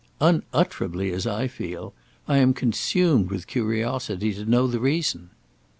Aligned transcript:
"Unutterably, 0.19 1.11
as 1.11 1.27
I 1.27 1.47
feel. 1.47 1.93
I 2.27 2.37
am 2.37 2.55
consumed 2.55 3.29
with 3.29 3.45
curiosity 3.45 4.33
to 4.33 4.45
know 4.45 4.65
the 4.65 4.79
reason." 4.79 5.29